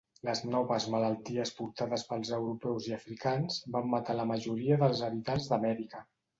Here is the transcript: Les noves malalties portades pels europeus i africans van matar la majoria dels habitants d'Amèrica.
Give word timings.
Les 0.27 0.39
noves 0.53 0.87
malalties 0.93 1.51
portades 1.57 2.07
pels 2.13 2.33
europeus 2.39 2.89
i 2.93 2.97
africans 2.99 3.61
van 3.79 3.95
matar 3.95 4.19
la 4.23 4.29
majoria 4.35 4.83
dels 4.87 5.07
habitants 5.11 5.55
d'Amèrica. 5.55 6.07